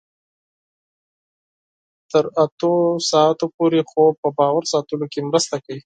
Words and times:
تر 2.11 2.23
اتو 2.43 2.71
ساعتونو 3.09 3.53
پورې 3.57 3.79
خوب 3.89 4.13
په 4.23 4.29
باور 4.37 4.63
ساتلو 4.73 5.05
کې 5.13 5.19
مرسته 5.29 5.55
کوي. 5.65 5.79